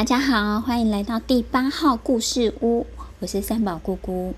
[0.00, 2.86] 大家好，欢迎来到第八号故事屋，
[3.18, 4.32] 我是三宝姑姑。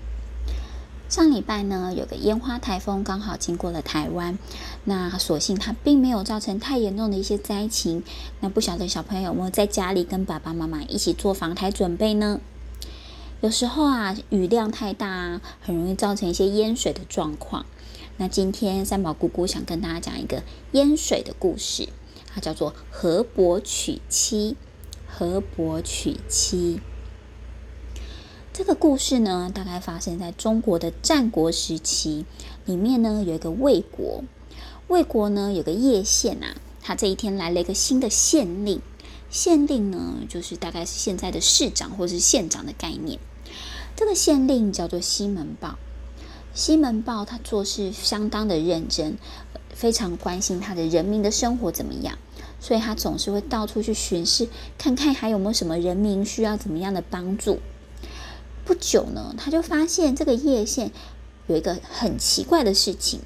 [1.07, 4.37] 上礼拜呢，有个烟花台风刚好经过了台湾，
[4.83, 8.03] 那所幸它并没有造成太严重的一些灾情。
[8.41, 12.41] 那不晓得小朋友有没有在家里跟爸爸妈妈一起做防台准备呢？
[13.39, 17.65] 有时候啊，雨量太大，很容易造成一些淹水的状况。
[18.17, 21.87] 那今天三宝姑姑想跟大家讲一个淹水的故事，
[22.35, 24.57] 它叫做河伯娶妻。
[25.15, 26.81] 河伯娶妻，
[28.51, 32.25] 这个故事呢，大概发生在中国的战国时期。
[32.65, 34.23] 里面呢，有一个魏国，
[34.87, 38.81] 魏国呢有个叶县啊，他这一天来了一个新的县令。
[39.29, 43.19] 县令呢，就是大概是现在的市长或是县长的概念。
[43.95, 45.77] 这个县令叫做西门豹。
[46.55, 49.17] 西门豹他做事相当的认真，
[49.73, 52.17] 非常关心他的人民的生活怎么样。
[52.59, 57.59] 所以他总是会到处去巡视，看看还有没有什么人民需要怎么样的帮助。
[58.63, 60.91] 不久呢，他就发现这个叶县
[61.47, 63.19] 有一个很奇怪的事情。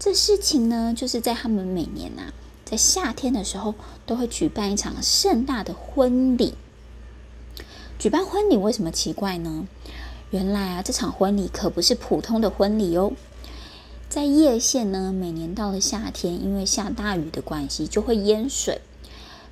[0.00, 6.54] 这事情呢，就是在他们每年啊，在夏天的时候都会举办一场盛大的婚礼。
[8.00, 9.68] 举办婚礼为什么奇怪呢？
[10.30, 13.12] 原来啊，这场婚礼可不是普通的婚礼哦。
[14.12, 18.82] 在叶县呢，每年到了夏天，因为下大雨的关系，就会淹水。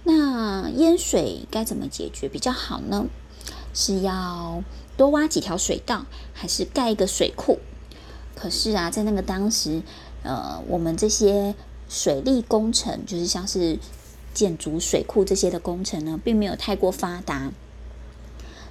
[0.04, 3.06] 那淹水该怎么解决比较好呢？
[3.72, 4.62] 是要
[4.98, 7.58] 多挖几条水道，还是盖一个水库？
[8.34, 9.80] 可是啊，在那个当时，
[10.24, 11.54] 呃，我们这些
[11.88, 13.78] 水利工程，就是像是
[14.34, 17.50] 建筑水库这些的工程呢，并没有太过发达。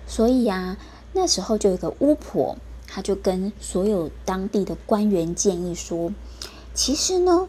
[0.05, 0.77] 所以啊，
[1.13, 2.57] 那时候就有一个巫婆。
[2.91, 6.11] 他就跟所有当地的官员建议说
[6.73, 7.47] ：“其实呢，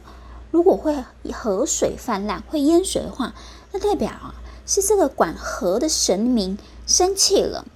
[0.51, 1.03] 如果会
[1.33, 3.35] 河水泛滥、会淹水的话，
[3.73, 4.35] 那代表啊
[4.67, 7.67] 是这个管河的神明生气了。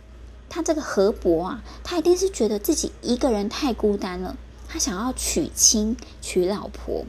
[0.50, 4.36] 他这个河伯啊，他一定是觉得自己一个人太孤单了，
[4.68, 7.06] 他想要娶亲娶老婆，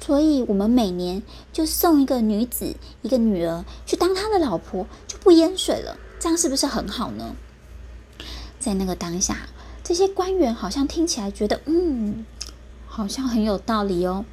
[0.00, 1.22] 所以我们每年
[1.52, 5.98] 就送一个女子、一个女儿去当他的老婆，就不淹水了。
[6.20, 7.34] 这样是不是很好呢？
[8.60, 9.48] 在那个当下。”
[9.88, 12.26] 这些官员好像听起来觉得，嗯，
[12.86, 14.26] 好像很有道理哦，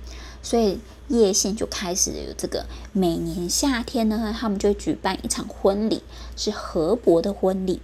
[0.43, 6.03] 所以叶县就开始有这个每年夏天呢，他们就举办一场婚礼，
[6.35, 7.81] 是河伯的婚礼。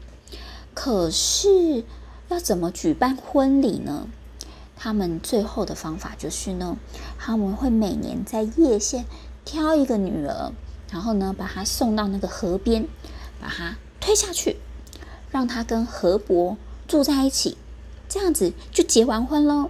[0.73, 1.85] 可是
[2.27, 4.09] 要怎么举办婚礼呢？
[4.75, 6.75] 他们最后的方法就是呢，
[7.17, 9.05] 他们会每年在叶县
[9.45, 10.51] 挑一个女儿，
[10.91, 12.85] 然后呢，把她送到那个河边，
[13.39, 14.57] 把她推下去，
[15.31, 17.55] 让她跟河伯住在一起。
[18.11, 19.69] 这样子就结完婚喽。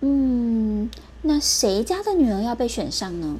[0.00, 0.90] 嗯，
[1.20, 3.36] 那谁家的女儿要被选上呢？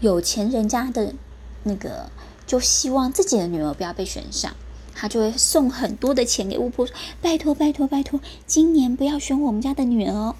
[0.00, 1.14] 有钱人家的
[1.62, 2.10] 那个
[2.46, 4.54] 就希望自己的女儿不要被选上，
[4.94, 6.86] 他就会送很多的钱给巫婆
[7.22, 10.34] ，：“拜托，拜托，拜托，今年不要选我们家的女儿。”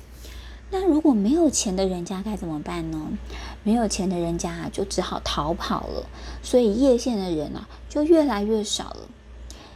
[0.71, 3.13] 那如果没有钱的人家该怎么办呢？
[3.63, 6.07] 没有钱的人家就只好逃跑了，
[6.43, 9.09] 所以叶县的人啊就越来越少了。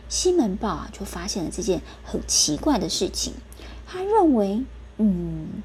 [0.09, 3.35] 西门豹啊，就发现了这件很奇怪的事情。
[3.87, 4.65] 他认为，
[4.97, 5.63] 嗯，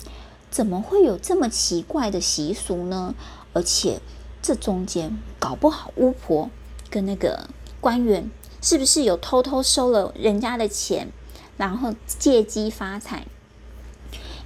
[0.49, 3.15] 怎么会有这么奇怪的习俗呢？
[3.53, 4.01] 而且
[4.41, 6.49] 这中间搞不好巫婆
[6.89, 7.49] 跟那个
[7.79, 8.29] 官员
[8.61, 11.09] 是不是有偷偷收了人家的钱，
[11.57, 13.25] 然后借机发财？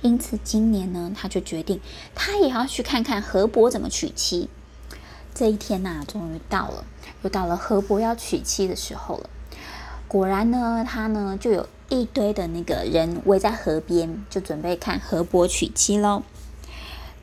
[0.01, 1.81] 因此今年呢，他就决定
[2.13, 4.49] 他也要去看看河伯怎么娶妻。
[5.33, 6.85] 这一天呐、终于到了，
[7.21, 9.29] 又到了河伯要娶妻的时候了。
[10.07, 16.23] 果然呢，他呢就有一堆的那个人围在河边，就准备看河伯娶妻喽。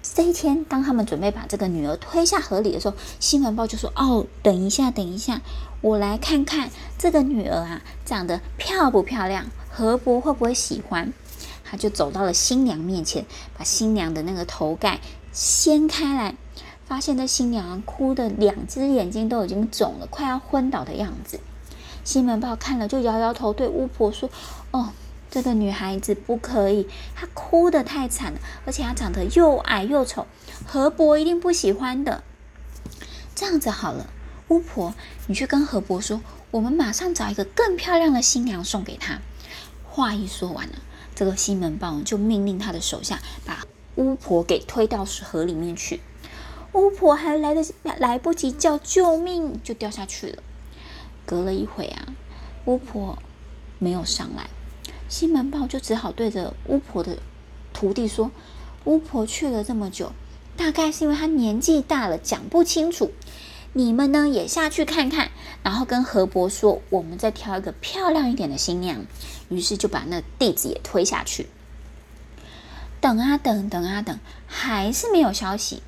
[0.03, 5.41] 这一天，当他们准备把这个女儿推下河里的时候，新闻报就说：“哦，等一下，等一下，
[5.81, 6.69] 我来看看
[6.99, 9.47] 这个女儿啊，长得漂不漂亮？
[9.71, 11.13] 河伯会不会喜欢？”
[11.65, 13.25] 他就走到了新娘面前，
[13.57, 15.01] 把新娘的那个头盖
[15.33, 16.35] 掀开来，
[16.85, 21.41] 发现这新娘哭的两只眼睛都已经肿了，快要昏倒的样子。
[22.05, 24.31] 西门豹看了，就摇摇头，对巫婆说
[24.71, 24.91] ：“哦，
[25.31, 26.87] 这个女孩子不可以，
[27.17, 30.27] 她哭得太惨了，而且她长得又矮又丑，
[30.67, 32.23] 河伯一定不喜欢的。
[33.35, 34.07] 这样子好了，
[34.49, 34.95] 巫婆，
[35.27, 36.21] 你去跟河伯说，
[36.51, 39.21] 我们马上找一个更漂亮的新娘送给他。”
[39.89, 40.75] 话一说完了，
[41.15, 43.65] 这个西门豹就命令他的手下把
[43.95, 46.01] 巫婆给推到河里面去。
[46.73, 47.65] 巫婆还来得
[47.99, 50.43] 来不及叫救命，就掉下去了。
[51.27, 52.07] 隔了一会啊，
[52.65, 53.19] 巫婆
[53.79, 54.49] 没有上来，
[55.09, 57.19] 西门豹就只好对着巫婆的
[57.73, 58.31] 徒弟说
[58.85, 60.13] ：“巫婆去了这么久，
[60.57, 63.13] 大概是因为她年纪大了，讲不清楚。
[63.73, 65.31] 你们呢也下去看看，
[65.63, 69.05] 然后跟河伯说，我们再挑一个漂亮一点的新娘。
[69.49, 71.49] 于是就把那弟子也推下去。
[73.01, 75.83] 等啊等，等啊等，还是没有消息。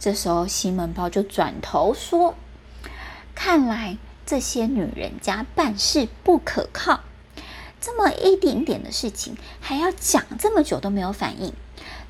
[0.00, 2.34] 这时候西门豹就转头说
[3.36, 3.98] ：“看来
[4.28, 7.00] 这些女人家办事不可靠，
[7.80, 11.54] 这么一点点的事情还要讲这么久都没有反应。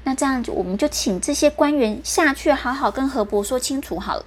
[0.02, 4.24] 那这样子，我们就请这些官员下去，好好跟河伯说清楚好了。”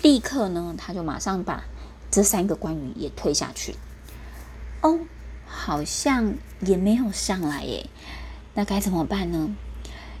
[0.00, 1.64] 立刻呢，他就马上把
[2.10, 3.76] 这三个官员也推下去。
[4.80, 5.00] 哦，
[5.46, 7.90] 好像也没有上来耶，
[8.54, 9.54] 那该怎么办呢？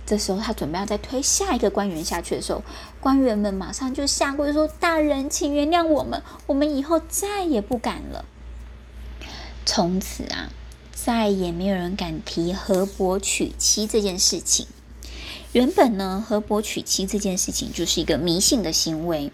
[0.06, 2.62] 这时候他准备要再推下一个官员下去的时候，
[3.00, 8.24] 官员们马上就下跪说：“大人，请原谅我们，我们以后再也不敢了。”
[9.66, 10.52] 从此啊，
[10.94, 14.68] 再也没有人敢提河伯娶妻这件事情。
[15.52, 19.32] 原本呢，河伯娶妻这件事情就是一个迷信的行为。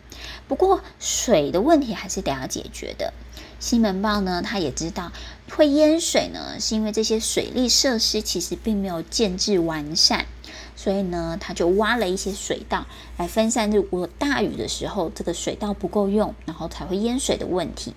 [0.48, 3.12] 不过水的问题还是得要解决的。
[3.58, 5.12] 西门豹呢，他也知道
[5.50, 10.26] 会淹水呢，是因为这些水利设施其实并没有建制完善，
[10.74, 12.86] 所以呢，他就挖了一些水道
[13.16, 13.70] 来分散。
[13.70, 17.94] 如果大雨的时候，这个水道不够用，然后才会淹水的问题。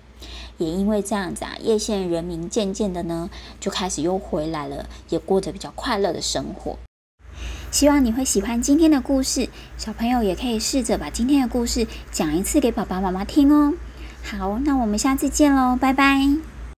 [0.58, 3.28] 也因为这样子啊，叶县人民渐渐的呢，
[3.60, 6.78] 就开始又回来了，也过着比较快乐的生活。
[7.70, 13.74] 希望你会喜欢今天的故事，小朋友也可以试着把今天的故事讲一次给爸爸妈妈听哦。
[14.22, 16.55] 好，那我们下次见喽，拜拜。